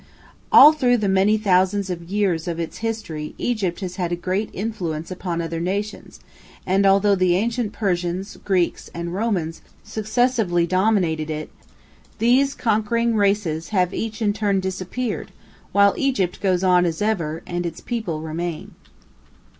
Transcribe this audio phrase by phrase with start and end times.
[0.51, 4.49] All through the many thousands of years of its history Egypt has had a great
[4.51, 6.19] influence upon other nations,
[6.65, 11.51] and although the ancient Persians, Greeks, and Romans successively dominated it,
[12.17, 15.31] these conquering races have each in turn disappeared,
[15.71, 18.73] while Egypt goes on as ever, and its people remain.